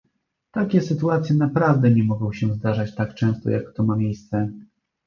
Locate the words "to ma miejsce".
3.73-4.51